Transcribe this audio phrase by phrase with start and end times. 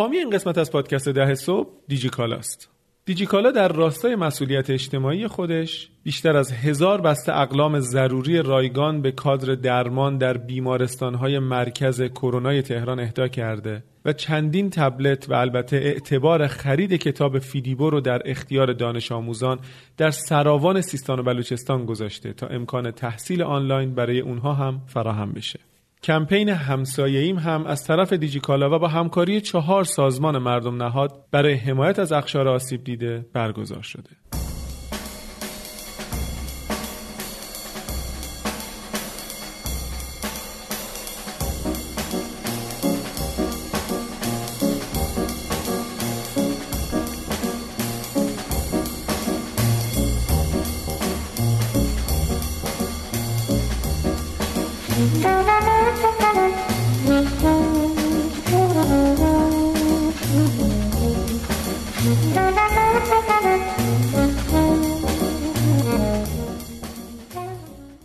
[0.00, 2.68] حامی این قسمت از پادکست ده صبح دیجیکالاست
[3.04, 9.54] دیجیکالا در راستای مسئولیت اجتماعی خودش بیشتر از هزار بسته اقلام ضروری رایگان به کادر
[9.54, 16.92] درمان در بیمارستانهای مرکز کرونای تهران اهدا کرده و چندین تبلت و البته اعتبار خرید
[16.92, 19.58] کتاب فیدیبو رو در اختیار دانش آموزان
[19.96, 25.60] در سراوان سیستان و بلوچستان گذاشته تا امکان تحصیل آنلاین برای اونها هم فراهم بشه.
[26.02, 31.98] کمپین همسایه‌ایم هم از طرف دیجیکالا و با همکاری چهار سازمان مردم نهاد برای حمایت
[31.98, 34.39] از اخشار آسیب دیده برگزار شده.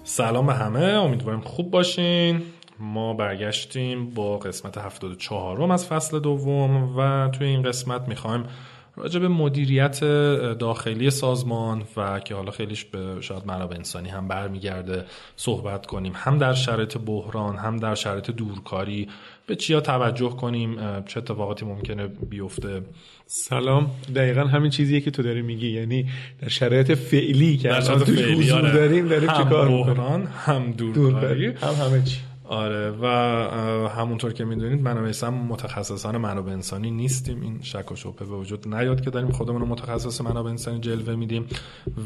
[0.04, 2.42] سلام به همه امیدواریم خوب باشین.
[2.80, 8.44] ما برگشتیم با قسمت 74 از فصل دوم و توی این قسمت می‌خوایم
[8.98, 10.00] راجع به مدیریت
[10.60, 16.14] داخلی سازمان و که حالا خیلیش به شاید منابع انسانی هم برمیگرده صحبت کنیم.
[16.16, 19.08] هم در شرایط بحران هم در شرایط دورکاری.
[19.48, 22.82] به چیا توجه کنیم؟ چه اتفاقاتی ممکنه بیفته؟
[23.26, 23.92] سلام.
[24.16, 25.70] دقیقا همین چیزیه که تو داری میگی.
[25.70, 26.10] یعنی
[26.42, 28.72] در شرایط فعلی که در شرایط فعلی آره.
[28.72, 31.48] داریم داریم هم چیکار بحران هم دورکاری.
[31.48, 32.18] هم همه چی.
[32.48, 33.06] آره و
[33.90, 37.42] همونطور که می‌دونید من و متخصصان منابع انسانی نیستیم.
[37.42, 41.16] این شک و شبهه به وجود نیاد که داریم خودمون رو متخصص منابع انسانی جلوه
[41.16, 41.48] میدیم.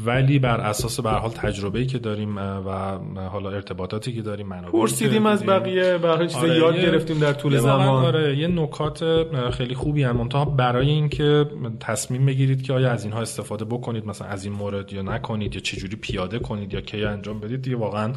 [0.06, 2.98] ولی بر اساس به حال تجربه‌ای که داریم و
[3.32, 7.58] حالا ارتباطاتی که داریم منابع پرسیدیم از بقیه هر چیز آره، یاد گرفتیم در طول
[7.58, 8.04] زمان.
[8.04, 9.04] آره یه نکات
[9.50, 11.46] خیلی خوبی هم منتها برای اینکه
[11.80, 15.60] تصمیم بگیرید که آیا از اینها استفاده بکنید مثلا از این مورد یا نکنید یا
[15.60, 18.12] چجوری پیاده کنید یا کی انجام بدید دیگه واقعا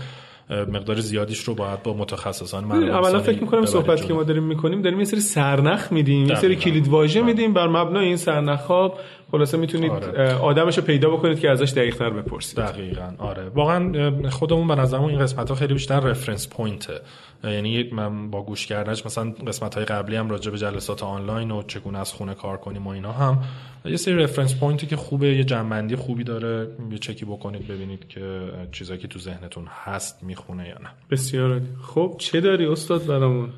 [0.49, 4.07] مقدار زیادیش رو باید با متخصصان منابع اولا فکر می‌کنم صحبت جلو.
[4.07, 6.55] که ما داریم می‌کنیم داریم یه سری سرنخ میدیم یه سری.
[6.55, 7.21] کلید واژه.
[7.21, 8.93] میدیم بر مبنای این سرنخ ها
[9.33, 10.33] خلاصه می‌تونید آره.
[10.33, 12.59] آدمش رو پیدا بکنید که ازش دقیق تر بپرسید.
[12.59, 13.49] دقیقا آره.
[13.49, 17.01] واقعا خودمون به نظرمون این قسمت ها خیلی بیشتر رفرنس پوینته
[17.43, 21.63] یعنی من با گوش کردنش مثلا قسمت های قبلی هم راجع به جلسات آنلاین و
[21.63, 23.43] چگونه از خونه کار کنیم و اینا هم
[23.85, 26.67] یه سری رفرنس پوینتی که خوبه یه جنبندی خوبی داره.
[26.91, 30.89] یه چکی بکنید ببینید که چیزایی که تو ذهنتون هست می‌خونه یا نه.
[31.09, 31.61] بسیار.
[31.81, 33.49] خب چه داری استاد برامون؟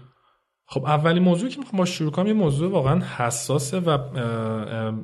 [0.68, 3.98] خب اولین موضوعی که می‌خوام با شروع کنم یه موضوع واقعا حساسه و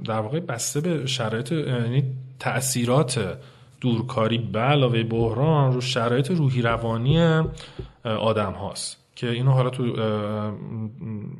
[0.05, 2.03] در واقع بسته به شرایط یعنی
[2.39, 3.37] تاثیرات
[3.81, 4.37] دورکاری.
[4.37, 7.41] به علاوه بحران رو شرایط روحی روانی
[8.03, 8.97] آدم هاست.
[9.15, 9.95] که اینو حالا تو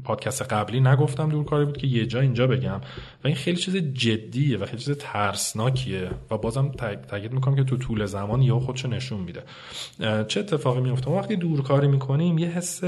[0.03, 2.81] پادکست قبلی نگفتم دورکاری بود که یه جا اینجا بگم.
[3.23, 7.63] و این خیلی چیز جدیه و خیلی چیز ترسناکیه و بازم تاک- تاکید می‌کنم که
[7.63, 9.43] تو طول زمان یا خودشو نشون میده.
[10.27, 12.81] چه اتفاقی میفته وقتی دورکاری می‌کنیم یه حس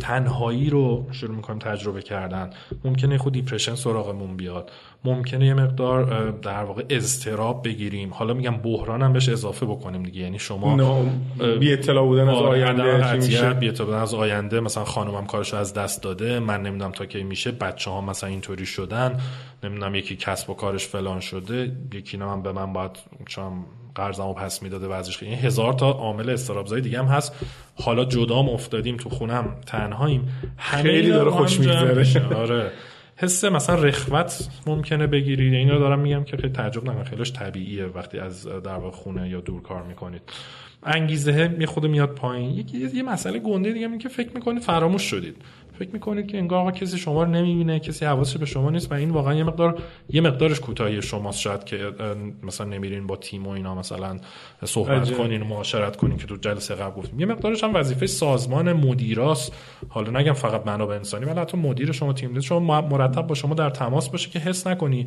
[0.00, 2.50] تنهایی رو شروع می‌کنیم تجربه کردن.
[2.84, 4.70] ممکنه خود دیپرشن سراغمون بیاد.
[5.04, 8.10] ممکنه یه مقدار در واقع اضطراب بگیریم.
[8.14, 10.20] حالا میگم بحران هم بهش اضافه بکنیم دیگه.
[10.20, 11.04] یعنی شما
[11.60, 14.60] بی اطلاع بودن از آره، آینده عدم چی قطعیت، میشه بی‌اعتماد از آینده.
[14.60, 17.52] مثلا خانومم کارشو از دست داده من نمی‌دونم تا کی میشه.
[17.52, 19.20] بچه ها مثلا اینطوری شدن.
[19.64, 21.72] نمی‌دونم یکی کسب و کارش فلان شده.
[21.92, 23.52] یکی نه من به من باید چون
[23.94, 27.32] قرضمو پس می‌داده وضعش این هزار تا عامل استرابزایی دیگه هم هست.
[27.74, 30.28] حالا جدام افتادیم تو خونم تنهاییم.
[30.58, 32.34] همه خیلی داره خوش می‌گذره.
[32.34, 32.70] آره.
[33.16, 35.54] حس مثلا رخوت ممکنه بگیرید.
[35.54, 37.06] این رو دارم میگم که خیلی تعجب نکنید.
[37.06, 40.22] خیلیش طبیعیه وقتی از در واقع خونه یا دور کار می‌کنید.
[40.82, 42.50] انگیزه یه خود میاد پایین.
[42.50, 45.36] یکی یه مسئله گنده دیگه این که فکر می‌کنید فراموش شدید.
[45.78, 48.94] فکر می‌کنید که انگار آقا کسی شما رو نمی‌بینه کسی حواسش به شما نیست و
[48.94, 49.78] این واقعا یه مقدار
[50.08, 51.38] یه مقدارش کوتاهی شماست.
[51.38, 51.92] شاید که
[52.42, 54.18] مثلا نمیرین با تیم و اینا مثلا
[54.64, 55.16] صحبت عجب.
[55.16, 57.20] کنین و معاشرت کنین که تو جلسه قبل گفتیم.
[57.20, 59.52] یه مقدارش هم وظیفه سازمان مدیراست.
[59.88, 63.70] حالا نگم فقط منابع انسانی ولی حتی مدیر شما تیم شما مرتب با شما در
[63.70, 65.06] تماس باشه که حس نکنی.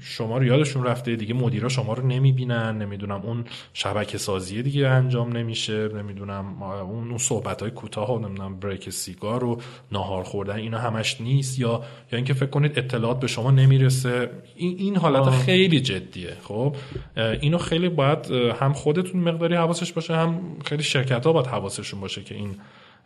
[0.00, 5.36] شما رو یادشون رفته دیگه مدیرا شما رو نمی‌بینن نمی‌دونم اون شبکه سازی دیگه انجام
[5.36, 9.60] نمیشه نمی‌دونم اون اون صحبت های کوتاه و نمی‌دونم بریک سیگار و
[9.92, 11.58] ناهار خوردن اینا همش نیست.
[11.58, 11.82] یا
[12.12, 14.30] یا اینکه فکر کنید اطلاعات به شما نمی‌رسه.
[14.56, 15.42] این این حالت آه.
[15.42, 16.36] خیلی جدیه.
[16.42, 16.76] خب
[17.16, 18.30] اینو خیلی باید
[18.60, 22.56] هم خودتون مقداری حواسش باشه هم خیلی شرکت ها باید حواسشون باشه که این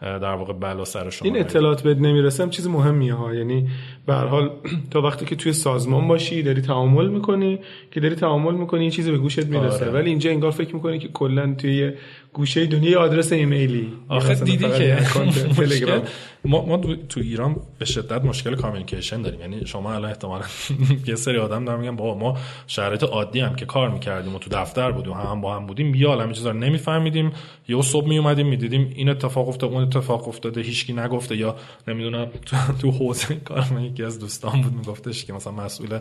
[0.01, 1.41] در واقع بلا سر شما این.
[1.41, 3.69] اطلاعات بهت نمی‌رسه هم چیز مهمیه ها یعنی
[4.07, 4.51] به حال
[4.91, 7.59] تا وقتی که توی سازمان باشی داری تعامل می‌کنی
[7.91, 9.95] که داری تعامل می‌کنی یه چیزی به گوشت می‌رسه آره.
[9.95, 11.93] ولی اینجا انگار فکر می‌کنی که کلا توی
[12.33, 13.93] گوشه دنیا آدرس ایمیلی.
[14.09, 14.99] آخه دیدی که.
[15.59, 16.01] مشکل.
[16.45, 16.77] ما, ما
[17.09, 19.41] تو- ایران به شدت مشکل کامیونیکیشن داریم.
[19.41, 20.45] یعنی شما الان احتمالا
[21.09, 24.51] یه سری آدم دارن میگن بابا ما شرایط عادی هم که کار می‌کردیم و تو
[24.53, 27.33] دفتر بودیم هم, با هم بودیم بیا الان چیزا نمیفهمیدیم.
[27.69, 31.57] یه صبح میومدیم می‌دیدیم این اتفاق افتاده اون اتفاق افتاده هیچکی نگفته یا
[31.89, 35.99] نمی‌دونم تو, تو حوزه کار من یکی از دوستان بود میگفتش که مثلا مسئول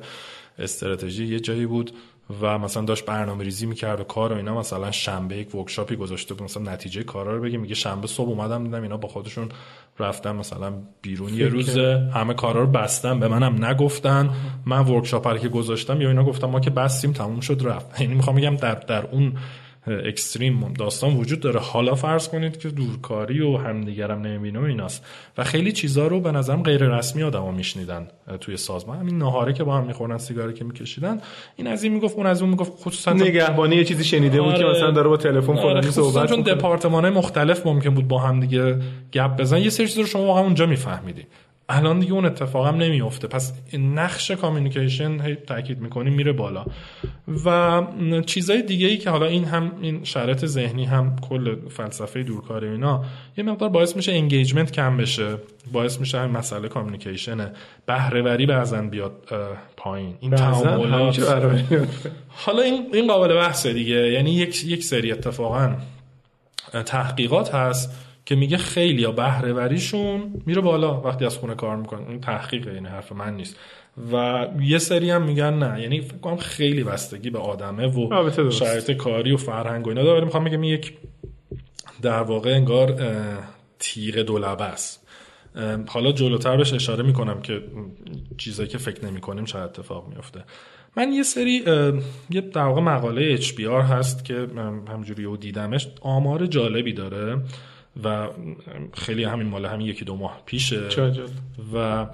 [0.60, 1.92] استراتژی یه جایی بود.
[2.42, 5.96] و مثلا داشت برنامه ریزی می‌کرد و کار و اینا مثلا شنبه یک workshop ی
[5.96, 6.44] گذاشته بود.
[6.44, 9.50] مثلا نتیجه کارا رو بگه میگه شنبه صبح اومدم دیدم اینا با خودشون
[10.00, 11.34] رفتن مثلا بیرون.
[11.34, 11.78] یه روز
[12.14, 13.20] همه کارا رو بستن.
[13.20, 14.30] به منم نگفتن.
[14.66, 18.02] من workshop که گذاشتم یا اینا گفتم ما که بستیم تموم شد رفت.
[18.02, 19.34] یعنی می‌خوام بگم در در اون
[19.90, 21.60] extreme داستان وجود داره.
[21.60, 25.06] حالا فرض کنید که دورکاری و همدیگرم نمی‌بینه و ایناست.
[25.38, 28.08] و خیلی چیزا رو به نظرم غیر رسمی آدما میشنیدن
[28.42, 28.98] توی سازمان.
[28.98, 31.22] همین ناهاره که با هم می‌خورن سیگاری که میکشیدن.
[31.56, 32.72] این از این می‌گفت اون از اون می‌گفت.
[32.72, 34.78] خصوصا نگهبانی یه چیزی شنیده بود که آره.
[34.78, 36.42] مثلا داره با تلفن آره، فلانی صحبت چون.
[36.42, 38.80] دپارتمان مختلف ممکن بود با هم دیگه
[39.14, 41.26] گپ بزن یه سری چیزا رو شما واقعا اونجا میفهمیدی.
[41.70, 46.66] الان دیگه اون اتفاق هم نمیفته پس نقش کامیونیکیشن هی تاکید می‌کنیم میره بالا.
[47.46, 47.82] و
[48.26, 53.04] چیزای دیگه ای که حالا این هم این شرط ذهنی هم کل فلسفه دورکاری اینا
[53.38, 55.36] یه مقدار باعث میشه انگیجمنت کم بشه.
[55.72, 56.70] باعث میشه همین مسئله
[57.86, 59.12] بهره وری بعضا بیاد
[59.78, 60.16] پایین.
[60.20, 61.20] این بعضن تعاملات.
[62.28, 64.12] حالا این این قابل بحثه دیگه.
[64.12, 65.76] یعنی یک یک سری اتفاقا
[66.86, 68.09] تحقیقات هست.
[68.30, 72.74] که میگه خیلی یا بهره وریشون میره بالا وقتی از خونه کار می‌کنن این تحقیقه
[72.74, 73.56] یعنی حرف من نیست.
[74.12, 75.82] و یه سری هم میگن نه.
[75.82, 78.30] یعنی فکر کنم خیلی بستگی به آدمه و.
[78.52, 80.26] شرایط کاری و فرهنگ و اینا داره.
[80.26, 80.94] می‌خوام بگم این یک
[82.02, 82.96] در واقع انگار
[83.80, 85.08] تیغ دولبه است.
[85.88, 87.62] حالا جلوتر بهش اشاره می‌کنم که
[88.38, 90.44] چیزایی که فکر نمی کنیم چه اتفاق میفته
[90.98, 91.64] من یه سری
[92.30, 94.48] یه در واقع مقاله HBR هست که
[94.88, 95.88] همجوری رو دیدمش.
[96.02, 97.38] آمار جالبی داره.
[98.04, 98.28] و
[98.94, 100.82] خیلی همین مال همین یکی دو ماه پیشه.
[101.74, 102.06] و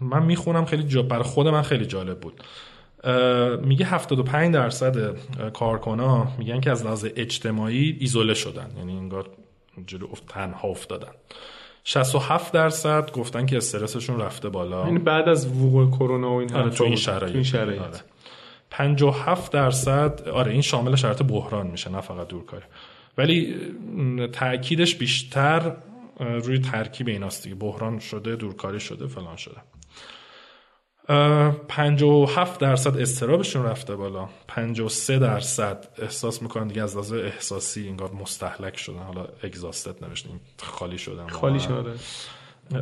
[0.00, 2.42] من می‌خونم خیلی جا برای خود من خیلی جالب بود.
[3.64, 5.16] میگه 75 درصد
[5.52, 9.30] کارکنا میگن که از لحاظ اجتماعی ایزوله شدن یعنی انگار
[10.12, 11.12] افت تنها افتادن.
[11.84, 14.84] 67 درصد گفتن که استرسشون رفته بالا.
[14.86, 16.96] این بعد از وقوع کرونا و این آره تو این.
[16.96, 17.80] شرایط تو این شرایط.
[17.80, 18.00] آره.
[18.70, 22.64] 57 درصد آره این شامل شرایط بحران میشه نه فقط دورکاری.
[23.18, 23.56] ولی
[24.32, 25.76] تاکیدش بیشتر
[26.20, 27.54] روی ترکیب ایناست دیگه.
[27.54, 29.56] بحران شده دورکاری شده فلان شده.
[31.08, 34.28] اه، 57 درصد اضطرابشون رفته بالا.
[34.48, 38.98] 53 درصد احساس می‌کنن دیگه از لحاظ احساسی انگار مستهلک شدن.
[39.02, 41.28] حالا exhausted نوشتیم خالی شدن.
[41.28, 41.60] خالی.
[41.60, 41.94] شده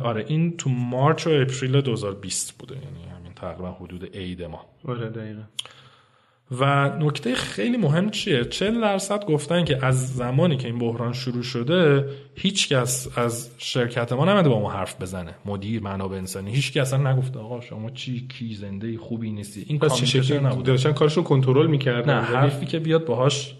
[0.03, 2.75] آره این تو March و April 2020 بوده.
[2.75, 4.65] یعنی همین تقریبا حدود عید ما.
[4.87, 5.41] آره دقیقا.
[6.59, 11.43] و نکته خیلی مهم چیه؟ 40 درصد گفتن که از زمانی که این بحران شروع
[11.43, 12.05] شده
[12.35, 15.35] هیچ کس از شرکت ما نیومده با ما حرف بزنه.
[15.45, 19.65] مدیر منابع انسانی هیچ کس اصلا نگفته آقا شما چی کی زنده خوبی نیستی.
[19.67, 22.15] این پس چه شکلی؟ communication نبود داشتن کارشون کنترل می‌کردن.
[22.15, 23.55] نه حرفی که بیاد باهاش.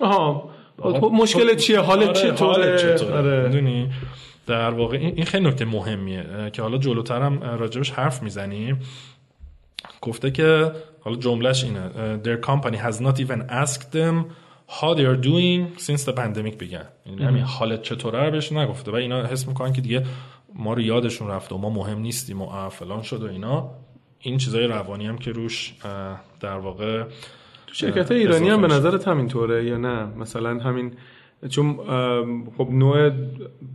[0.00, 3.42] آها خب مشکل چیه؟ حالت آره، چطوره؟ چطوره؟ آره.
[3.42, 3.90] می‌دونی؟
[4.46, 8.80] در واقع این خیلی نکته مهمیه که حالا جلوترم راجبش حرف می‌زنیم.
[10.00, 10.72] گفته که
[11.06, 11.80] حالا جملهش اینه.
[11.80, 14.24] اه، their company has not even asked them
[14.68, 16.86] how they are doing since the pandemic began.
[17.06, 18.90] یعنی همین حالت چطوره رو بهش نگفته.
[18.90, 20.02] و اینا حس می‌کنن که دیگه
[20.54, 23.70] ما رو یادشون رفته و ما مهم نیستیم و فلان شد و اینا.
[24.18, 25.74] این چیزای روانی هم که روش
[26.40, 27.02] در واقع
[27.66, 30.92] تو شرکت ایرانی هم به نظرت همینطوره یا نه؟ مثلا همین
[31.48, 31.76] چون
[32.58, 33.10] خب نوع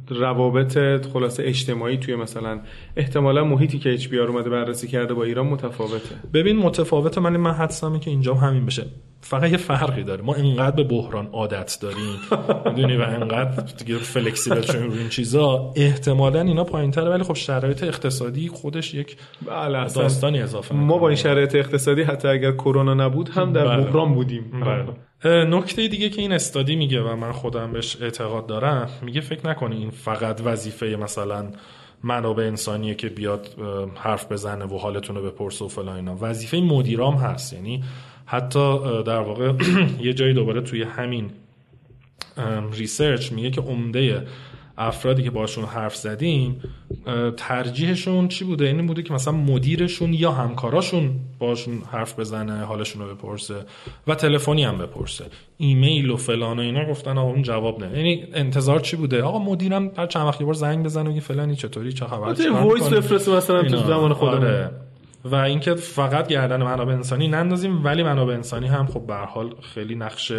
[0.09, 0.77] روابط
[1.13, 2.59] خلاصه اجتماعی توی مثلا
[2.95, 6.15] احتمالا محیطی که اچ اومده بررسی کرده با ایران متفاوته.
[6.33, 8.85] ببین متفاوت من من حدسم که اینجا هم همین بشه.
[9.21, 10.21] فقط یه فرقی داره.
[10.21, 12.15] ما اینقدر به بحران عادت داریم.
[12.65, 15.73] می‌دونی؟ و اینقدر دیگه فلکسیبل شدیم روی این چیزا.
[15.75, 21.15] احتمالا اینا پایینتره ولی خب شرایط اقتصادی خودش یک بله داستانی اضافه ما با این.
[21.15, 23.83] شرایط اقتصادی حتی اگر کرونا نبود هم در بله.
[23.83, 24.51] بحران بودیم.
[24.65, 24.85] بله.
[25.25, 29.77] نکته دیگه که این استادی میگه و من خودم بهش اعتقاد دارم میگه فکر نکنی
[29.77, 31.51] این فقط وظیفه مثلا
[32.03, 33.55] منابع انسانیه که بیاد
[33.95, 36.17] حرف بزنه و حالتون رو بپرسه و فلان اینا.
[36.21, 37.83] وظیفه مدیرام هست یعنی
[38.25, 39.53] حتی در واقع
[40.07, 41.31] یه جایی دوباره توی همین
[42.73, 44.27] ریسرچ میگه که عمده
[44.77, 46.61] افرادی که باشون حرف زدیم
[47.37, 53.15] ترجیحشون چی بوده؟ این بوده که مثلا مدیرشون یا همکاراشون باشون حرف بزنه حالشون رو
[53.15, 53.55] بپرسه
[54.07, 55.25] و تلفنی هم بپرسه.
[55.57, 57.97] ایمیل و فلان و اینا گفتن آقا اون جواب نه.
[57.97, 61.55] یعنی انتظار چی بوده؟ آقا مدیرم هر چند وقت یه بار زنگ بزنه و فلانی
[61.55, 64.43] چطوری چه خبر voice بفرسته مثلا تو زمان خودمون.
[64.43, 64.71] آره.
[65.25, 69.55] و اینکه فقط گردن منابع انسانی نندازیم ولی منابع انسانی هم خب به هر حال
[69.73, 70.31] خیلی نقش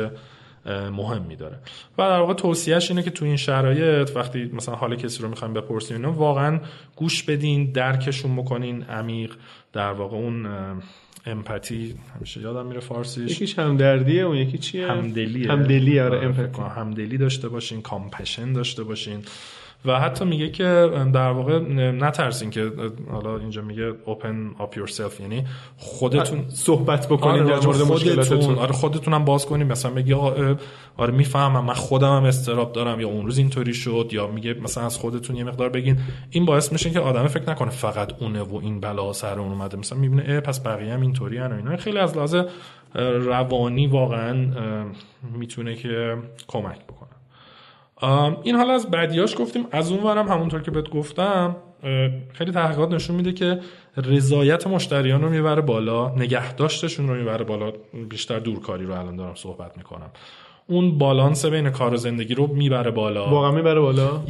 [0.66, 1.59] مهمی داره.
[1.99, 5.54] و در واقع توصیهش اینه که تو این شرایط وقتی مثلا حال کسی رو می‌خوایم
[5.54, 6.61] بپرسیم اینا واقعا
[6.97, 8.83] گوش بدین درکشون بکنین.
[8.83, 9.35] عمیق
[9.73, 10.47] در واقع اون
[11.26, 13.31] امپاتی همیشه یادم میره فارسیش.
[13.31, 15.52] یکیش همدردیه اون یکی چیه؟ همدلیه.
[15.52, 19.25] همدلی آره, آره، امپاتی همدلی داشته باشین کامپشن داشته باشین.
[19.84, 21.58] و حتی میگه که در واقع
[21.90, 22.72] نترسین که
[23.10, 25.44] حالا اینجا میگه open up yourself یعنی
[25.76, 28.58] خودتون صحبت بکنین در مورد مشکلاتتون.
[28.58, 30.14] آره خودتون هم باز کنین مثلا بگی
[30.96, 34.86] آره می‌فهمم من خودم هم استراب دارم یا اون روز اینطوری شد یا میگه مثلا
[34.86, 35.98] از خودتون یه مقدار بگین.
[36.30, 39.76] این باعث میشه که آدم فکر نکنه فقط اونه و این بلا سر اون اومده.
[39.76, 41.76] مثلا می‌بینه پس بقیه هم اینطوری و اینا.
[41.76, 42.36] خیلی از لحاظ
[43.26, 44.46] روانی واقعا
[45.38, 46.16] می‌تونه که
[46.48, 47.12] کمک بکنه.
[48.42, 49.66] این حالا از بدیاش گفتیم.
[49.73, 51.56] از اون ورم همونطور که بهت گفتم
[52.32, 53.61] خیلی تحقیقات نشون میده که
[53.97, 57.73] رضایت مشتریان رو می‌بره بالا نگهداشتشون رو می‌بره بالا.
[58.11, 60.11] بیشتر دورکاری رو الان دارم صحبت می‌کنم.
[60.66, 63.31] اون بالانس بین کار و زندگی رو می‌بره بالا.
[63.31, 64.23] واقعا می‌بره بالا؟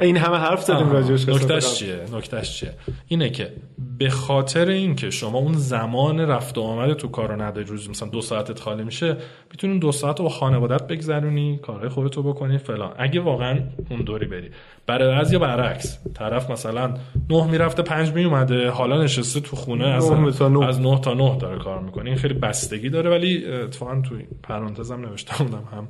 [0.00, 2.72] این همه حرف زدیم راجعش نکتهش چیه؟ نکتهش چیه؟
[3.08, 3.52] اینه که
[3.98, 8.20] به خاطر اینکه شما اون زمان رفت و آمد تو کارو نداری روز مثلا دو
[8.20, 9.16] ساعتت خالی میشه
[9.50, 12.92] می‌تونی دو ساعت رو با خانوادت بگذرونی کارهای خودتو بکنی فلان.
[12.98, 13.58] اگه واقعا
[13.90, 14.50] اون دوری بری.
[14.86, 16.94] برای یا برعکس؟ طرف مثلا
[17.30, 21.58] نه می‌رفته پنج می اومده حالا نشسته تو خونه از از نه تا نه داره
[21.58, 22.10] کار می‌کنه.
[22.10, 25.88] این خیلی بستگی داره ولی اتفاقا تو پرانتزم نوشته بودم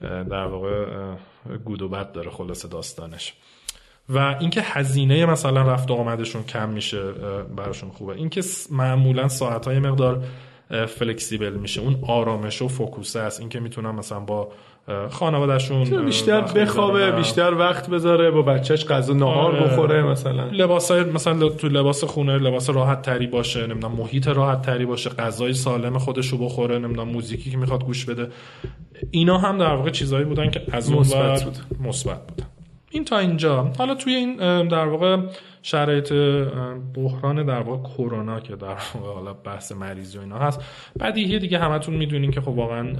[0.00, 0.86] هم در واقع
[1.64, 3.34] گود و بد داره خلاصه داستانش.
[4.08, 7.12] و اینکه هزینه مثلا رفت و آمدشون کم میشه
[7.56, 8.12] براشون خوبه.
[8.12, 10.24] اینکه معمولا ساعت های مقدار
[10.86, 11.80] فلکسیبل میشه.
[11.80, 13.40] اون آرامش و فوکوسه است.
[13.40, 14.52] اینکه می‌تونن مثلا با
[15.10, 19.64] خانوادهشون بیشتر بخوابه بیشتر وقت بذاره با بچهش غذا نهار آره.
[19.64, 20.44] بخوره مثلا.
[20.52, 25.52] لباس مثلا تو لباس خونه لباس راحت تری باشه نمی‌دونم محیط راحت تری باشه غذای
[25.52, 28.28] سالم خودشو بخوره نمی‌دونم موزیکی که می‌خواد گوش بده.
[29.10, 31.58] اینا هم در واقع چیزایی بودن که از اون مثبت بود.
[31.86, 32.46] مثبت بودن
[32.90, 33.72] این تا اینجا.
[33.78, 34.36] حالا توی این
[34.68, 35.16] در واقع
[35.62, 36.12] شرایط
[36.94, 40.60] بحران در واقع کرونا که در واقع حالا بحث مریضی و اینا هست.
[41.00, 42.92] بدیهی دیگه همتون می‌دونین که خب واقعا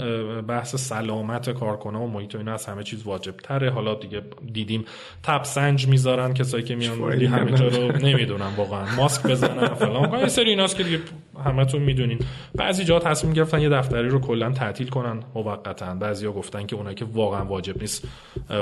[0.42, 4.84] بحث سلامت کارکنان و محیط و اینا از همه چیز واجب تره حالا دیگه دیدیم
[5.22, 8.84] تب سنج می‌ذارن کسایی که میان همه جا رو نمی‌دونم واقعا.
[8.96, 10.98] ماسک بزنن فلان یه سری ایناست که دیگه
[11.44, 12.18] همتون می‌دونین.
[12.54, 15.94] بعضی جا تصمیم گرفتن یه دفتری رو کلا تعطیل کنن موقتا.
[15.94, 18.08] بعضیا گفتن که اونایی که واقعا واجب نیست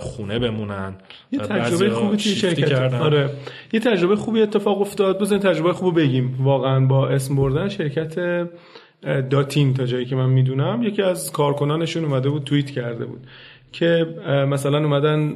[0.00, 0.94] خونه بمونن.
[1.32, 2.94] یه تجربه خوبی توی شرکت.
[2.94, 3.30] آره.
[3.72, 5.18] یه تجربه خوبی اتفاق افتاد.
[5.18, 6.38] بزن تجربه خوب بگیم.
[6.42, 8.14] واقعا با اسم بردن شرکت
[9.30, 10.82] داتین تا جایی که من می‌دونم.
[10.82, 13.20] یکی از کارکنانشون اومده بود توییت کرده بود.
[13.72, 14.06] که
[14.50, 15.34] مثلا اومدن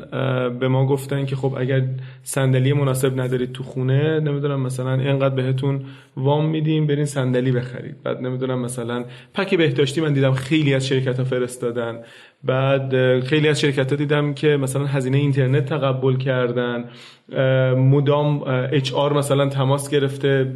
[0.59, 1.83] به ما گفتن که خب اگر
[2.23, 5.81] صندلی مناسب ندارید تو خونه نمی‌دونم مثلا اینقدر بهتون
[6.17, 8.03] وام میدیم برین صندلی بخرید.
[8.03, 11.99] بعد نمی‌دونم مثلا پک بهداشتی من دیدم خیلی از شرکت ها فرستادن.
[12.45, 16.85] بعد خیلی از شرکت ها دیدم که مثلا هزینه اینترنت تقبل کردن.
[17.77, 20.53] مدام اچ آر مثلا تماس گرفته.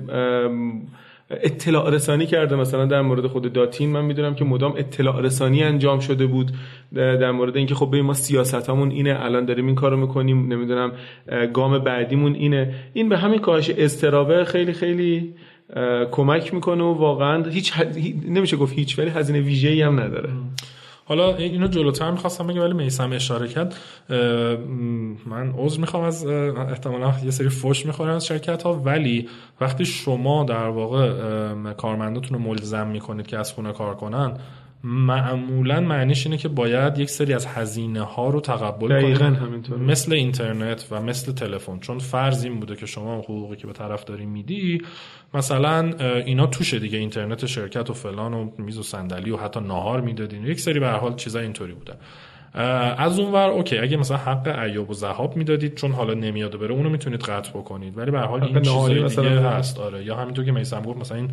[1.31, 2.57] اطلاع رسانی کرده.
[2.57, 6.53] مثلا در مورد خود داتین من می‌دونم که مدام اطلاع رسانی انجام شده بود.
[6.93, 10.93] در مورد اینکه خب ما سیاستمون اینه الان داریم این کارو می‌کنیم نمی‌دونم
[11.53, 12.75] گام بعدیمون اینه.
[12.93, 15.35] این به همین کاهش استرابه خیلی خیلی
[16.11, 17.73] کمک می‌کنه و واقعا هیچ
[18.29, 20.29] نمیشه گفت هیچ ولی هزینه ویژه‌ای هم نداره.
[21.09, 23.75] حالا اینو جلوتر می‌خواستم بگم ولی میسم اشاره کرد.
[25.27, 29.29] من عذر می‌خوام از احتمالا یه سری فوش می‌خورن از شرکت ها ولی
[29.61, 34.33] وقتی شما در واقع کارمنداتون رو ملزم می‌کنید که از خونه کار کنن
[34.85, 40.87] معمولا معنیش اینه که باید یک سری از هزینه ها رو تقبل کنید مثل اینترنت
[40.91, 41.79] و مثل تلفن.
[41.79, 44.83] چون فرض این بوده که شما حقوقی که به طرف داری میدی
[45.35, 45.93] مثلا
[46.27, 46.99] اینا توشه دیگه.
[46.99, 50.47] اینترنت شرکت و فلان و میز و صندلی و حتی ناهار می‌دادین.
[50.47, 51.95] یک سری به هر حال چیزا اینطوری بوده.
[52.57, 56.73] از اون ور اوکی اگه مثلا حق ایاب و ذهاب می‌دادید چون حالا نمیاد بره
[56.73, 57.99] اونو می‌تونید قطع بکنید.
[57.99, 60.05] ولی به حال این چیزای دیگه هست آره.
[60.05, 61.31] یا همینطور که میسم گفت مثلا این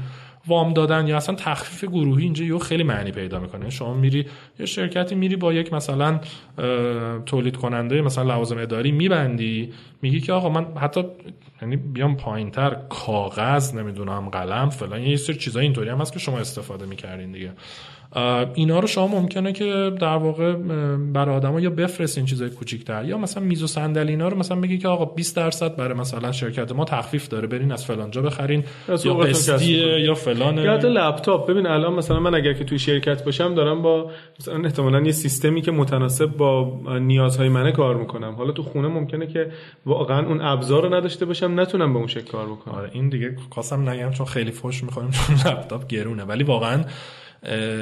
[0.47, 3.69] وام دادن یا اصلا تخفیف گروهی اینجا یه خیلی معنی پیدا می‌کنه.
[3.69, 4.25] شما میری
[4.59, 6.19] یه شرکتی میری با یک مثلا
[7.25, 11.03] تولید کننده مثلا لوازم اداری میبندی میگی که آقا من حتی
[11.61, 16.39] یعنی بیام پایینتر کاغذ نمی‌دونم قلم فلان یه سری چیزای اینطوری هم هست که شما
[16.39, 17.51] استفاده می‌کردین دیگه.
[18.53, 20.53] اینا رو شما ممکنه که در واقع
[21.13, 24.77] برای آدما یا بفرستین چیزای کوچیک‌تر یا مثلا میز و صندلی اینا رو مثلا بگی
[24.77, 28.63] که آقا 20 درصد برای مثلا شرکت ما تخفیف داره برین از فلان جا بخرین
[29.05, 30.57] یا قسطیه یا فلان.
[30.57, 31.49] یا حتی لپتاپ.
[31.49, 35.61] ببین الان مثلا من اگر که توی شرکت باشم دارم با مثلا احتمالاً یه سیستمی
[35.61, 38.35] که متناسب با نیازهای منه کار می‌کنم.
[38.35, 39.51] حالا تو خونه ممکنه که
[39.85, 42.75] واقعا اون ابزار رو نداشته باشم نتونم به اون شکل کار بکنم.
[42.75, 46.23] آره این دیگه خواستم نگم چون خیلی فوش می‌خوریم چون لپتاپ گرونه.
[46.23, 46.83] ولی واقعا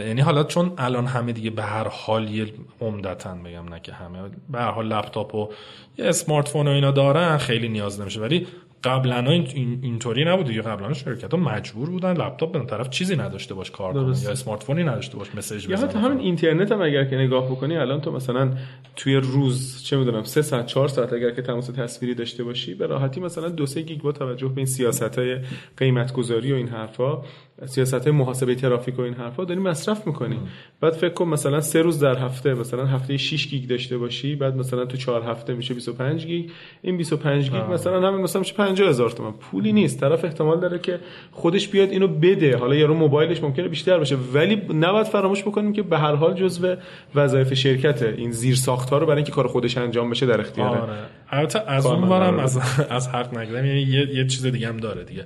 [0.07, 2.45] یعنی حالا چون الان همه دیگه به هر حال یه
[2.81, 5.49] عمدتا بگم نه که همه به هر حال لپتاپ و
[5.97, 8.21] یه اسمارت فون و اینا دارن خیلی نیاز نمیشه.
[8.21, 8.47] ولی
[8.83, 10.61] قبلا این اینطوری نبود دیگه.
[10.61, 14.63] قبلا شرکت ها مجبور بودن لپتاپ به طرف چیزی نداشته باش کار کنه یا smartphone
[14.63, 18.11] ی نداشته باش message یا حتی همین اینترنت هم اگر که نگاه بکنی الان تو
[18.11, 18.53] مثلا
[18.95, 22.87] توی روز چه می‌دونم 3 ساعت 4 ساعت اگر که تماس تصویری داشته باشی به
[22.87, 25.37] راحتی مثلا 2 3 گیگ با توجه به این سیاست های
[25.77, 27.21] قیمت گذاری و این حرفا
[27.65, 30.39] سیاست محاسبه ترافیک و این حرفا داری مصرف می‌کنی
[30.81, 34.55] بعد فکر کن مثلا سه روز در هفته مثلا هفته 6 گیگ داشته باشی بعد
[34.55, 36.49] مثلا تو 4 هفته میشه 25 گیگ.
[36.81, 39.99] این 25 گیگ مثلا همین مثلا میشه 50 هزار تومن پولی نیست.
[39.99, 40.99] طرف احتمال داره که
[41.31, 42.57] خودش بیاد اینو بده.
[42.57, 44.17] حالا یارو موبایلش ممکنه بیشتر باشه.
[44.33, 46.75] ولی نباید فراموش بکنیم که به هر حال جزء
[47.15, 50.79] وظایف شرکت این زیر ساختار رو برای اینکه کار خودش انجام بشه در اختیاره.
[50.79, 50.93] آره.
[51.29, 53.65] البته از اون از از حق نگیرم.
[53.65, 55.25] یعنی یه, یه چیز دیگه هم داره دیگه.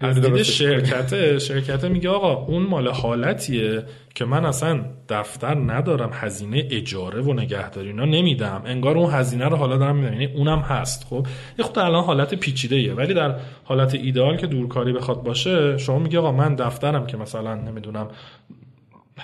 [0.00, 3.82] از دید شرکت شرکت میگه آقا اون مال حالتیه
[4.14, 8.62] که من اصلا دفتر ندارم هزینه اجاره و نگهداری اینا نمیدم.
[8.64, 11.26] انگار اون هزینه رو حالا دارم میدم یعنی اونم هست خب؟
[11.58, 15.98] یه خود الان حالت پیچیده ایه ولی در حالت ایدئال که دورکاری بخواد باشه شما
[15.98, 18.08] میگه آقا من دفترم که مثلا نمی‌دونم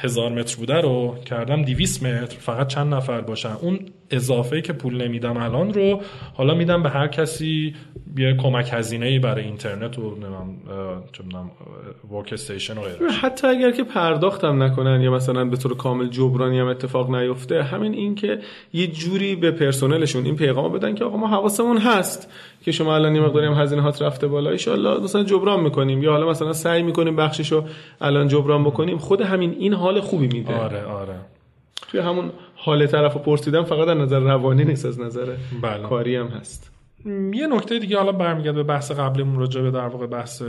[0.00, 3.52] هزار متر بوده رو کردم 200 متر فقط چند نفر باشن.
[3.60, 3.78] اون
[4.10, 6.00] اضافه که پول نمیدم الان رو
[6.34, 7.74] حالا میدم به هر کسی
[8.18, 11.50] یه کمک هزینه ای برای اینترنت و نمی‌دونم
[12.10, 13.12] ورک استیشن و غیره.
[13.12, 17.94] حتی اگر که پرداختم نکنن یا مثلا به طور کامل جبرانی هم اتفاق نیفته همین
[17.94, 18.38] این که
[18.72, 22.32] یه جوری به پرسنلشون این پیغام بدن که آقا ما حواسمون هست.
[22.66, 26.02] که شما الان یه مقداری هم هزینه هات رفته بالا ان مثلا جبران می‌کنیم.
[26.02, 27.64] یا حالا مثلا سعی می‌کنیم بخششو
[28.00, 28.98] الان جبران بکنیم.
[28.98, 30.54] خود همین این حال خوبی میده.
[30.54, 31.14] آره آره.
[31.88, 35.26] توی همون حال طرف پرسیدم فقط از نظر روانی نیست از نظر
[35.62, 35.82] بله.
[35.82, 36.75] کاری هم هست.
[37.04, 40.42] یه نکته دیگه حالا برمیگرده به بحث قبلیمون راجع به در واقع بحث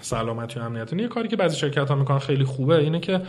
[0.00, 3.20] سلامتی و امنیت یه کاری که بعضی شرکت ها می‌کنن خیلی خوبه اینه که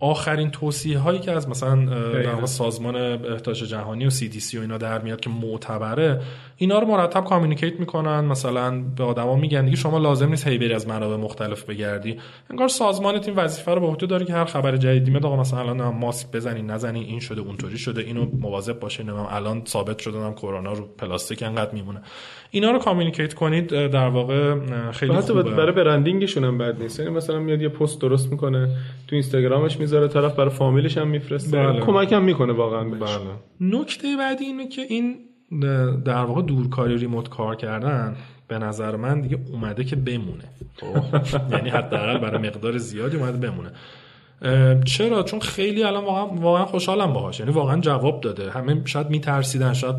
[0.00, 4.78] آخرین توصیه هایی که از مثلا در واقع سازمان بهداشت جهانی و CDC و اینا
[4.78, 6.20] در میاد که معتبره
[6.56, 10.74] اینا رو مرتب communicate می‌کنن مثلا به آدما میگن دیگه شما لازم نیست هی بری
[10.74, 12.16] از منابع مختلف بگردی.
[12.50, 15.60] انگار سازمانت این وظیفه رو به عهده داره که هر خبر جدیدی میاد آقا مثلا
[15.60, 20.72] الان ماسک بزنین نزنین این شده اونطوری شده اینو مواظب باشین الان ثابت شده کرونا
[20.72, 21.91] رو پلاستیک انقدر میمونه.
[22.50, 24.54] اینا رو communicate کنید در واقع
[24.90, 25.50] خیلی حتی خوبه.
[25.50, 26.98] برای برندینگشون هم بد نیست.
[27.00, 28.66] یعنی مثلا میاد یه پست درست می‌کنه
[29.08, 31.58] تو اینستاگرامش می‌ذاره طرف برای فامیلش هم میفرسته.
[31.58, 31.80] بله.
[31.80, 33.00] کمک هم می‌کنه واقعا بهش.
[33.00, 33.70] بله.
[33.80, 35.16] نکته بعدی اینه که این
[36.04, 38.16] در واقع دورکاری ریموت کار کردن
[38.48, 40.44] به نظر من دیگه اومده که بمونه؟
[41.52, 43.70] یعنی حداقل برای مقدار زیادی اومده بمونه.
[44.84, 47.40] چرا؟ چون خیلی الان واقعا واقعا خوشحالم باهاش.
[47.40, 48.50] یعنی واقعا جواب داده.
[48.50, 49.96] همه شاید میترسیدن شاید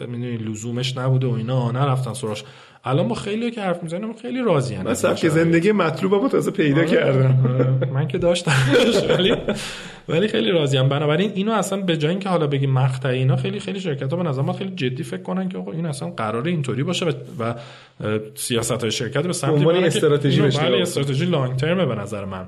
[0.00, 2.44] می‌دونی لزومش نبوده و اینا نرفتن سراش
[2.84, 6.80] الان ما خیلی که حرف می‌زنیم خیلی راضی هم مثلا که زندگی مطلوبمو تازه پیدا
[6.80, 6.90] آره.
[6.90, 7.46] کردم.
[7.54, 7.92] آره.
[7.92, 8.52] من که داشتم.
[9.18, 9.36] ولی
[10.08, 13.60] ولی خیلی راضی هم بنابراین اینو اصلا به جای اینکه حالا بگیم مقطعی اینا خیلی
[13.60, 16.82] خیلی شرکت ها به نظر خیلی جدی فکر کنن که آقا این اصلا قراره اینطوری
[16.82, 17.06] باشه
[17.38, 17.54] و
[18.34, 22.46] سیاست های شرکت به سمت استراتژی بشه بله استراتژی لانگ ترمه به نظر من.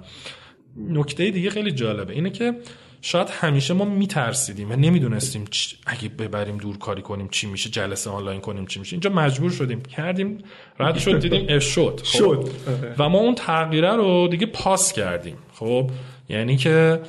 [0.88, 2.12] نکته دیگه خیلی جالبه.
[2.12, 2.54] اینه که
[3.02, 5.44] شاید همیشه ما میترسیدیم و نمی‌دونستیم
[5.87, 8.94] اگه ببریم دور کاری کنیم چی میشه جلسه آنلاین کنیم چی میشه.
[8.94, 9.82] اینجا مجبور شدیم.
[9.82, 10.38] کردیم
[10.78, 12.00] رد شد دیدیم اش شد.
[12.04, 12.18] خب.
[12.18, 12.50] شد.
[12.98, 15.37] و ما اون تغییره رو دیگه پاس کردیم.
[15.52, 15.90] خب؟
[16.28, 17.00] یعنی که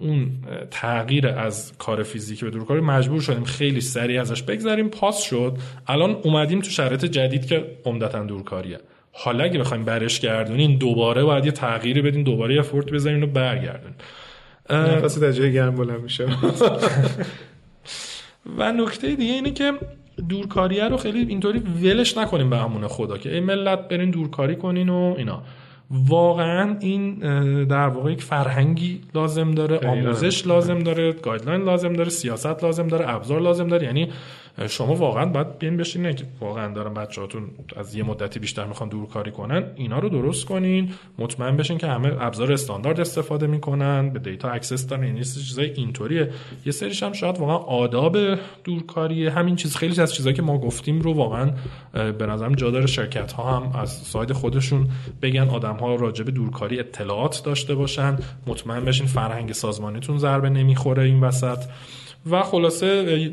[0.00, 0.30] اون
[0.70, 3.44] تغییر از کار فیزیکی به دورکاری مجبور شدیم.
[3.44, 5.58] خیلی سریع ازش بگذریم پاس شد.
[5.86, 8.78] الان اومدیم تو شرایط جدید که عمدتا دورکاریه.
[9.12, 13.26] حالا اگه بخوایم برش گردونیم دوباره باید یه تغییری بدیم دوباره یه فورت بزنیم و
[13.26, 13.96] برگردونیم.
[14.70, 16.26] نفس در جای گرم بلند میشه
[18.58, 19.72] و نکته دیگه اینه که
[20.28, 24.88] دورکاریه رو خیلی اینطوری ولش نکنیم به همون خدا که ای ملت برین دورکاری کنین
[24.88, 25.42] و اینا.
[25.90, 27.14] واقعا این
[27.64, 30.78] در واقع یک فرهنگی لازم داره آموزش لازم.
[30.78, 33.86] داره گایدلاین لازم داره سیاست لازم داره ابزار لازم داره.
[33.86, 34.08] یعنی
[34.68, 39.30] شما واقعا باید بیاین بشینه که واقعا دارن بچه‌هاتون از یه مدتی بیشتر می‌خوان دورکاری
[39.30, 40.92] کنن اینا رو درست کنین.
[41.18, 46.30] مطمئن بشین که همه ابزار استاندارد استفاده می‌کنن به data access دارن این چیزای اینطوریه.
[46.66, 48.16] یه سریش هم شاید واقعا آداب
[48.64, 51.50] دورکاری همین چیز خیلی از چیزایی که ما گفتیم رو واقعا
[51.92, 52.86] به نظرم جا داره.
[52.86, 54.88] شرکت ها هم از side خودشون
[55.22, 58.18] بگن آدم ها راجع به دورکاری اطلاعات داشته باشن.
[58.46, 61.58] مطمئن بشین فرهنگ سازمانیتون ضربه نمی‌خوره این وسط.
[62.30, 63.32] و خلاصه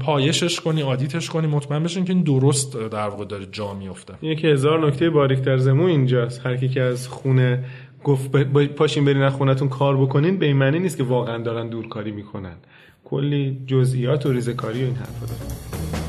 [0.00, 4.14] پایشش کنی audit ش کنی مطمئن بشین که این درست در واقع داره جا میفته
[4.22, 6.46] یکی هزار نکته باریک در زمون اینجاست.
[6.46, 7.64] هر کی که از خونه
[8.04, 8.36] گفت
[8.76, 12.56] پاشین برین از خونتون کار بکنین به این معنی نیست که واقعا دارن دورکاری می‌کنن.
[13.04, 15.99] کلی جزئیات و ریزکاری و این حرفا دارن.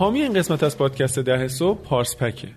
[0.00, 2.48] حامی این قسمت از پادکست ده صبح پارس پکه.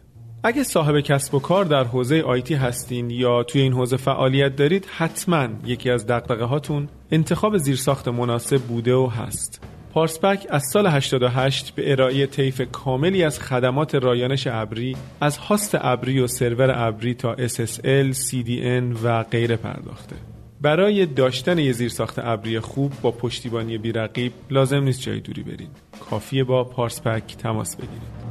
[0.44, 4.86] اگه صاحب کسب و کار در حوزه آیتی هستین یا توی این حوزه فعالیت دارید
[4.86, 9.64] حتما یکی از دقدقه هاتون انتخاب زیرساخت مناسب بوده و هست.
[9.94, 16.20] پارسپک از سال 88 به ارائه طیف کاملی از خدمات رایانش ابری از هاست ابری
[16.20, 20.33] و سرور ابری تا SSL, CDN و غیره پرداخته.
[20.64, 25.70] برای داشتن یه زیرساخت ابری خوب با پشتیبانی بیرقیب لازم نیست جای دوری برید
[26.10, 28.24] کافیه با پارسپک تماس بگیرید.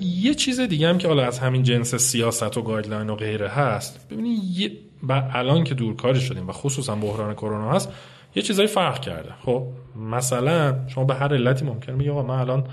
[0.00, 4.08] یه چیز دیگه هم که حالا از همین جنس سیاست و گایدلاین و غیره هست.
[4.10, 7.92] ببینید یه الان که دورکاری شدیم و خصوصا بحران کرونا هست
[8.34, 9.32] یه چیزایی فرق کرده.
[9.44, 12.64] خب مثلا شما به هر علتی ممکنه بگی آقا من الان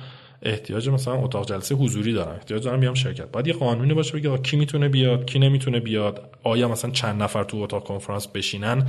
[0.43, 2.35] احتیاج مثلا اتاق جلسه حضوری دارم.
[2.35, 3.31] احتیاج دارم بیام شرکت.
[3.31, 7.43] باید یه قانونی باشه بگه کی می‌تونه بیاد کی نمی‌تونه بیاد؟ آیا مثلا چند نفر
[7.43, 8.87] تو اتاق کنفرانس بشینن؟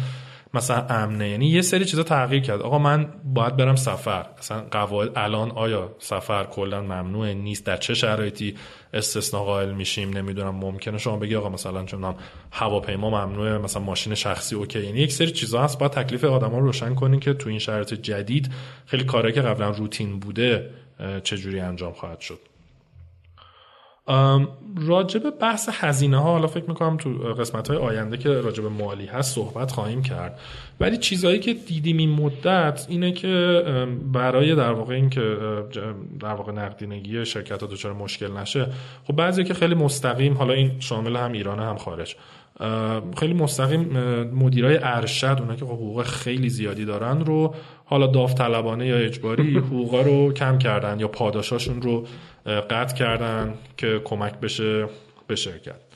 [0.54, 1.28] مثلا امنه.
[1.28, 2.62] یعنی یه سری چیزا تغییر کرد.
[2.62, 4.26] آقا من باید برم سفر.
[4.38, 7.66] مثلا قواعد الان آیا سفر کلا ممنوع نیست.
[7.66, 8.54] در چه شرایطی
[8.94, 10.54] استثنا قائل میشیم؟ نمی‌دونم.
[10.54, 12.14] ممکنه شما بگی آقا مثلا چون
[12.52, 14.86] هواپیما ممنوعه مثلا ماشین شخصی اوکی.
[14.86, 15.78] یعنی یک سری چیزا هست.
[15.78, 18.50] باید تکلیف آدما رو روشن کنین که تو این شرایط جدید
[18.86, 20.70] خیلی کاری که قبلا روتین بوده
[21.24, 22.38] چجوری انجام خواهد شد.
[24.86, 29.34] راجب بحث هزینه ها حالا فکر می‌کنم تو قسمت های آینده که راجب مالی هست
[29.34, 30.38] صحبت خواهیم کرد.
[30.80, 33.64] ولی چیزهایی که دیدیم این مدت اینه که
[34.12, 35.36] برای در واقع این که
[36.20, 38.66] در واقع نقدینگی شرکت ها دچار مشکل نشه
[39.04, 42.16] خب بعضی که خیلی مستقیم حالا این شامل هم ایران هم خارج.
[43.18, 43.80] خیلی مستقیم
[44.34, 50.00] مدیرای ارشد اونا که خب حقوق خیلی زیادی دارن رو حالا داوطلبانه یا اجباری حقوقا
[50.00, 52.06] رو کم کردن یا پاداشاشون رو
[52.46, 54.86] قطع کردن که کمک بشه
[55.26, 55.89] به شرکت.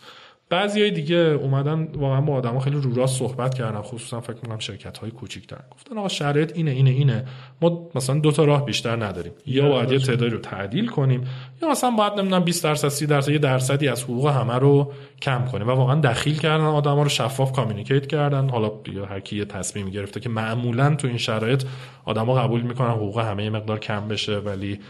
[0.49, 4.59] بعضی های دیگه اومدن واقعا با آدم خیلی رو راست صحبت کردن خصوصا فکر می‌کنم
[4.59, 7.25] شرکت های کوچیک‌تر گفتن آقا شرایط اینه اینه اینه.
[7.61, 9.33] ما مثلا دو تا راه بیشتر نداریم.
[9.47, 11.25] یا باید یه تعدادی رو تعدیل کنیم
[11.63, 15.45] یا مثلا باید نمی‌دونم 20 درصد 30 درصد یه درصدی از حقوق همه رو کم
[15.45, 15.69] کنیم.
[15.69, 18.49] و واقعا دخیل کردن آدما رو شفاف کامیونیکیت کردن.
[18.49, 21.65] حالا دیگه هر کی یه تصمیم گرفته که معمولا تو این شرایط
[22.05, 24.81] آدما قبول می‌کنن حقوق همه یه مقدار کم بشه ولی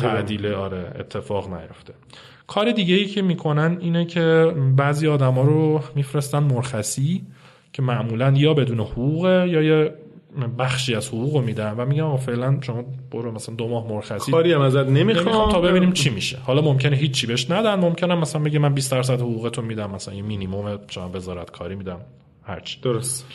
[0.00, 1.94] تعدیل آره اتفاق نیفته.
[2.46, 7.22] کار دیگه ای که می‌کنن اینه که بعضی آدما رو میفرستن مرخصی
[7.72, 9.94] که معمولا یا بدون حقوق یا یه
[10.58, 14.52] بخشی از حقوق رو میدن و میگن فعلا شما برو مثلا دو ماه مرخصی کاری
[14.52, 15.52] هم ازت نمی‌خوام.
[15.52, 16.38] تا ببینیم چی میشه.
[16.46, 20.22] حالا ممکنه هیچ بهش ندن ممکنه مثلا بگه من 20 درصد حقوقتو میدم مثلا یه
[20.22, 22.00] مینیمم شما وزارت کاری میدم
[22.42, 23.26] هرچی درست.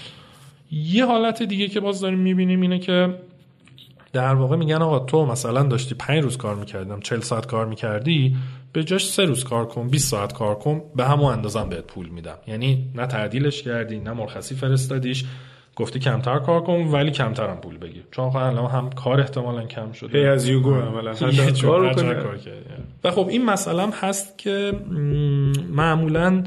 [0.72, 3.14] یه حالت دیگه که باز داریم می‌بینیم اینه که
[4.14, 8.36] در واقع میگن آقا تو مثلا داشتی 5 روز کار می‌کردم 40 ساعت کار می‌کردی
[8.74, 12.10] به جاش سه روز کار کن 20 ساعت کار کن به همون اندازم بهت پول
[12.10, 12.38] میدم.
[12.48, 15.26] یعنی نه تعدیلش کردی نه مرخصی فرستادیش.
[15.76, 18.04] گفتی کمتر کار کن ولی کمتر هم پول بگیر.
[18.12, 20.18] چون الان هم کار احتمالا کم شده.
[20.18, 21.14] ای از یوگو عملا.
[21.62, 22.40] کار
[23.04, 24.74] و خب این مسئله هم هست که
[25.70, 26.44] معمولا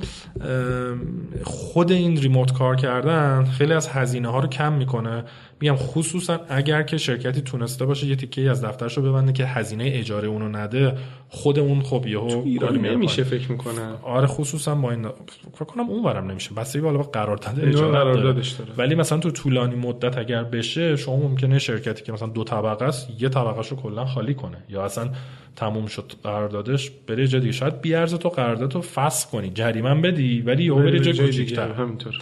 [1.42, 5.24] خود این ریموت کار کردن خیلی از هزینه ها رو کم می‌کنه.
[5.62, 9.84] میگم خصوصا اگر که شرکتی تونسته باشه یه تیکه از دفترش رو ببنده که هزینه
[9.94, 10.92] اجاره اونو نده
[11.28, 15.08] خود اون خب یهو ایران نمیشه فکر می‌کنم آره خصوصا با این
[15.54, 16.54] فکر کنم اونورم نمیشه.
[16.54, 18.72] بس بالا قرارداد اجاره قراردادش داره.
[18.78, 23.08] ولی مثلا تو طولانی مدت اگر بشه شما ممکنه شرکتی که مثلا دو طبقه است
[23.22, 24.56] یه طبقه رو کلا خالی کنه.
[24.68, 25.10] یا اصلا
[25.56, 27.52] تموم شد قراردادش بره دیگه.
[27.52, 29.50] شاید بیارزه تو قراردادتو فسخ کنی.
[29.50, 31.72] جریمه بدی ولی یهو بره جای کوچیک‌تر.
[31.72, 32.14] همینطور.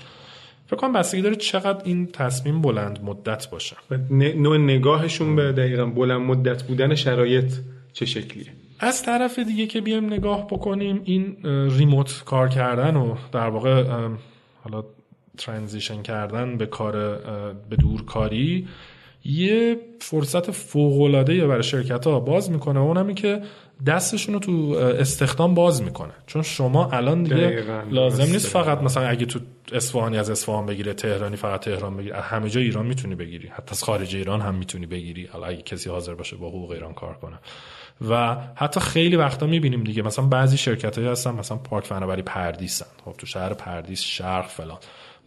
[0.70, 3.76] فکر کنم بستگی داره چقدر این تصمیم بلند مدت باشه.
[4.36, 7.52] نوع نگاهشون به دقیقا بلند مدت بودن شرایط
[7.92, 8.46] چه شکلیه؟
[8.80, 11.36] از طرف دیگه که بیایم نگاه بکنیم این
[11.78, 13.84] ریموت کار کردن و در واقع
[14.64, 14.84] حالا
[15.38, 16.92] ترانزیشن کردن به کار
[17.70, 18.68] به دورکاری
[19.24, 23.42] یه فرصت فوق العاده برای شرکت ها باز می‌کنه اونم این که
[23.86, 24.52] دستشون رو تو
[24.98, 26.12] استخدام باز می‌کنه.
[26.26, 29.38] چون شما الان دیگه لازم نیست فقط مثلا اگه تو
[29.72, 33.48] اصفهانی از اصفهان بگیره تهرانی فقط تهران بگیره همه جا ایران می‌تونی بگیری.
[33.48, 35.26] حتی از خارج ایران هم می‌تونی بگیری.
[35.26, 37.38] حالا اگه کسی حاضر باشه با حقوق ایران کار کنه.
[38.08, 40.02] و حتی خیلی وقتا می‌بینیم دیگه.
[40.02, 42.86] مثلا بعضی شرکت هایی هستن مثلا پارک فناوری پردیسن.
[43.04, 44.78] خب تو شهر پردیس شرق فلان.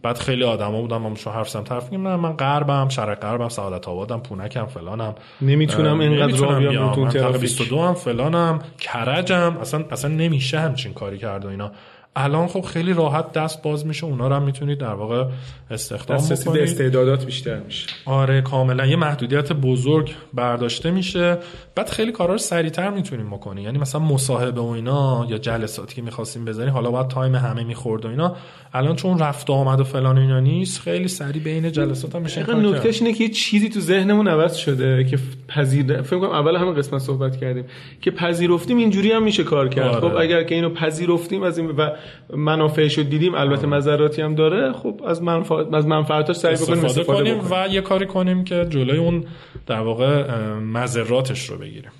[0.04, 3.88] بعد خیلی آدما بودن ما شو حرف زدم طرف نه من غربم شرق غربم سعادت
[3.88, 5.14] آبادم پونکم فلانم.
[5.40, 6.94] نمی‌تونم اینقدر راه بیام.
[6.94, 8.58] تو ترافیک 22 هم فلانم.
[8.78, 9.56] کرجم.
[9.60, 11.70] اصلا اصلا نمیشه همچین کاری کرد و اینا.
[12.16, 15.24] الان خب خیلی راحت دست باز میشه اونا رو هم می‌تونید در واقع
[15.70, 16.62] استخدام بکنید.
[16.62, 17.86] استعدادات بیشتر میشه.
[18.06, 18.86] آره کاملا.
[18.86, 21.38] یه محدودیت بزرگ برداشته میشه.
[21.74, 23.64] بعد خیلی کارا رو سریعتر می‌تونیم بکنیم.
[23.64, 28.04] یعنی مثلا مصاحبه و اینا یا جلساتی که می‌خواستیم بزنیم حالا باید تایم همه می‌خورد
[28.04, 28.36] و اینا.
[28.72, 32.54] الان چون رفت و آمد و فلان اینا نیست خیلی سریع بین جلسات هم میشه
[32.56, 36.72] نکتهش اینه که یه چیزی تو ذهنمون عوض شده که پذیر فکر کنم اول همه
[36.72, 37.64] قسمت صحبت کردیم.
[38.00, 39.88] که پذیرفتیم اینجوری هم میشه کار کرد.
[39.88, 40.08] آره.
[40.08, 41.90] خب اگر که اینو پذیرفتیم از این و
[42.36, 47.34] منافعش رو دیدیم البته مذراتی هم داره خب از منفعت از منفعتاش سعی بکنیم استفاده,
[47.34, 49.24] کنیم و یه کاری کنیم که جلوی اون
[49.66, 51.90] در واقع مذراتش رو بگیریم.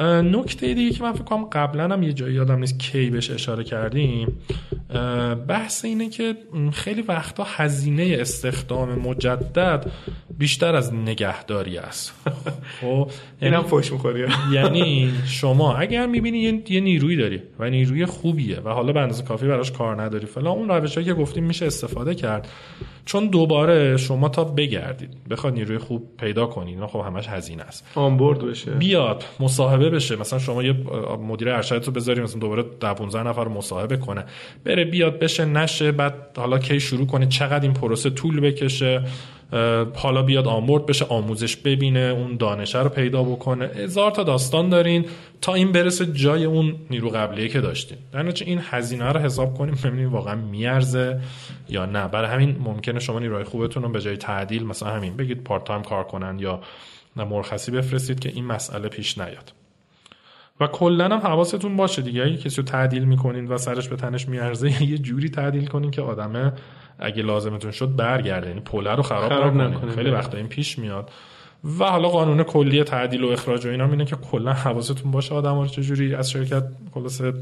[0.00, 3.64] نکته دیگه که من فکر کنم قبلا هم یه جایی یادم نیست کی بهش اشاره
[3.64, 4.36] کردیم.
[5.48, 6.36] بحث اینه که
[6.72, 9.90] خیلی وقتا هزینه استخدام مجدد
[10.38, 12.14] بیشتر از نگهداری است.
[12.80, 13.10] خب
[13.42, 14.26] اینم فوش می‌خوری.
[14.54, 19.46] یعنی شما اگر می‌بینی یه نیروی داری و نیروی خوبیه و حالا به اندازه کافی
[19.46, 22.48] براش کار نداری فلان اون روشایی که گفتیم میشه استفاده کرد.
[23.04, 27.86] چون دوباره شما تا بگردید بخواد نیروی خوب پیدا کنید خب همش هزینه است.
[27.94, 28.70] آنبورد بشه.
[28.70, 30.16] بیاد مصاحبه بشه.
[30.16, 30.72] مثلا شما یه
[31.28, 34.24] مدیر ارشد رو بذارید مثلا دوباره 10 15 نفر مصاحبه کنه.
[34.64, 39.02] بره بیاد بشه نشه بعد حالا کی شروع کنه چقدر این پروسه طول بکشه
[39.94, 43.66] حالا بیاد آمورد بشه آموزش ببینه اون دانشه رو پیدا بکنه.
[43.66, 45.04] هزار تا داستان دارین
[45.40, 49.74] تا این برسه جای اون نیرو قبلیه که داشتین در این هزینه رو حساب کنیم
[49.84, 51.20] ببینیم واقعا میارزه
[51.68, 52.08] یا نه.
[52.08, 55.82] برای همین ممکنه شما نیروی خوبتون رو به جای تعدیل مثلا همین بگید پارت تایم
[55.82, 56.60] کار کنن یا
[57.16, 59.52] مرخصی بفرستید که این مسئله پیش نیاد.
[60.60, 62.22] و کلا هم حواستون باشه دیگه.
[62.22, 66.02] اگه کسی رو تعدیل می‌کنین و سرش به تنش میارزه یه جوری تعدیل کنین که
[66.02, 66.52] آدمه
[66.98, 68.48] اگه لازمتون شد برگرده.
[68.48, 71.10] یعنی پله رو خراب, خراب نکنه خیلی وقتا این پیش میاد.
[71.78, 75.60] و حالا قانون کلی تعدیل و اخراج و اینا اینه که کلا حواستون باشه آدم
[75.60, 77.32] رو چجوری از شرکت خلاصه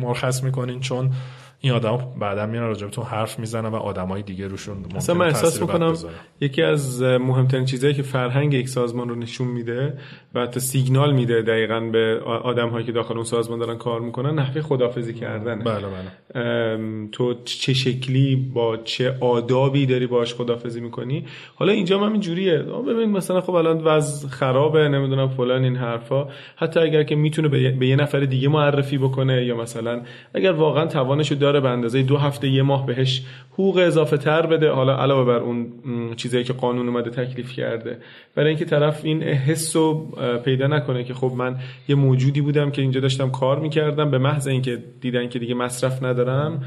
[0.00, 0.80] مرخص می‌کنین.
[0.80, 1.12] چون
[1.60, 5.94] این آدم بعدا میان راجبتون حرف می‌زنن و آدمای دیگه روشون اصلا من احساس می‌کنم
[6.40, 9.98] یکی از مهمترین چیزایی که فرهنگ یک سازمان رو نشون میده
[10.34, 14.38] و حتی سیگنال میده دقیقا به آدم هایی که داخل اون سازمان دارن کار می‌کنن
[14.38, 15.86] نحوه خدافزی کردن بله
[16.34, 17.08] بله.
[17.12, 23.10] تو چه شکلی با چه آدابی داری باش خدافزی می‌کنی؟ حالا اینجا من اینجوریه ببین
[23.10, 26.28] مثلا خب الان وضع خرابه نمی‌دونم فلان این حرفا.
[26.56, 30.02] حتی اگر که می‌تونه به یه نفر دیگه معرفی بکنه یا مثلا
[30.34, 34.70] اگر واقعا توانشو داره به اندازه دو هفته یه ماه بهش حقوق اضافه تر بده.
[34.70, 35.66] حالا علاوه بر اون
[36.16, 37.98] چیزایی که قانون اومده تکلیف کرده.
[38.34, 40.08] برای اینکه طرف این حس رو
[40.44, 41.56] پیدا نکنه که خب من
[41.88, 44.10] یه موجودی بودم که اینجا داشتم کار می‌کردم.
[44.10, 46.62] به محض اینکه دیدن که دیگه مصرف ندارم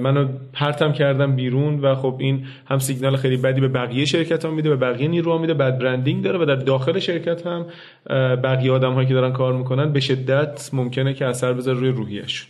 [0.00, 4.50] منو پرتم کردم بیرون و خب این هم سیگنال خیلی بدی به بقیه شرکت ها
[4.50, 5.54] میده به بقیه نیرو میده.
[5.54, 7.66] بد برندینگ داره و در داخل شرکت هم
[8.36, 12.48] بقیه آدم هایی که دارن کار می‌کنن به شدت ممکنه که اثر بذاره روی روحیشون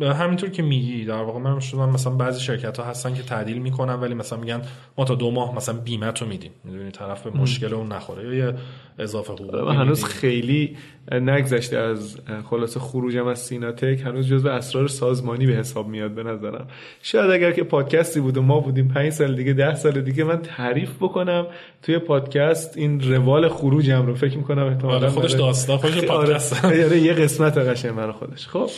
[0.00, 3.94] همینطور که میگی در واقع من شدم مثلا بعضی شرکت ها هستن که تعدیل می‌کنن
[3.94, 4.62] ولی مثلا میگن
[4.98, 6.50] ما تا دو ماه مثلا بیمه تو میدیم.
[6.64, 8.24] می‌دونی طرف به مشکل اون نخوره.
[8.24, 8.54] یا یه
[8.98, 10.76] اضافه حقوق هنوز خیلی
[11.12, 12.16] نگذشته از
[12.50, 16.66] خلاص خروجم از سیناتک هنوز جزو اسرار سازمانی به حساب میاد به نظرم.
[17.02, 20.42] شاید اگر که پادکستی بود و ما بودیم پنج سال دیگه ده سال دیگه من
[20.42, 21.46] تعریف بکنم
[21.82, 24.14] توی پادکست این روال خروجم رو.
[24.14, 26.64] فکر می‌کنم احتمالاً آره خودش داستان خودش آره، پادکست.
[26.64, 28.48] آره یه قسمت قشنگ من خودش.
[28.48, 28.70] خب.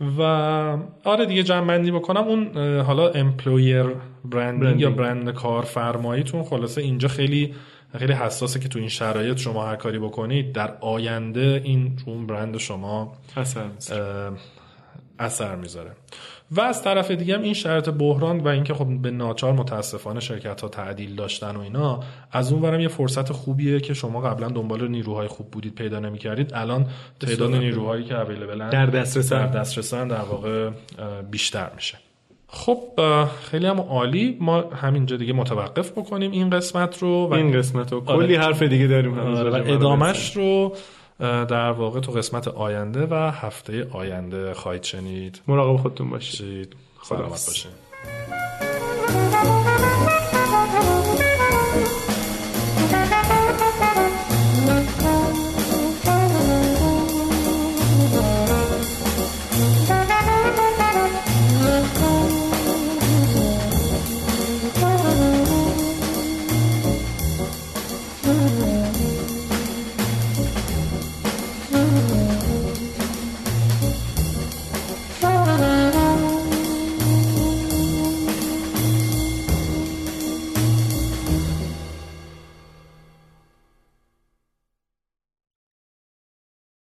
[0.00, 0.22] و
[1.04, 2.20] آره دیگه جمع بندی بکنم.
[2.20, 3.86] اون حالا امپلویر
[4.24, 7.54] برندینگ یا برند کارفرماییتون خلاصه اینجا خیلی
[7.98, 10.52] خیلی حساسه که تو این شرایط شما هر کاری بکنید.
[10.52, 13.66] در آینده این اون برند شما اثر
[15.18, 15.90] اثر می‌ذاره.
[16.50, 20.60] و از طرف دیگه هم این شرط بحران و اینکه خب به ناچار متاسفانه شرکت
[20.60, 22.00] ها تعدیل داشتن و اینا
[22.32, 26.50] از اون ورم یه فرصت خوبیه که شما قبلا دنبال نیروهای خوب بودید پیدا نمی‌کردید.
[26.54, 26.86] الان
[27.20, 30.70] تعداد نیروهایی که اویلیبلن در دسترسن در دسترسن در واقع
[31.30, 31.98] بیشتر میشه.
[32.48, 32.80] خب
[33.50, 34.36] خیلی هم عالی.
[34.40, 38.02] ما همینجا دیگه متوقف بکنیم این قسمت رو و این قسمت رو.
[38.06, 38.26] آره.
[38.26, 40.76] کلی حرف دیگه داریم آره و ادامش رو
[41.20, 45.40] در واقع تو قسمت آینده و هفته آینده خواهید شنید.
[45.46, 46.76] مراقب خودتون باشید.
[47.02, 47.84] سلامت باشید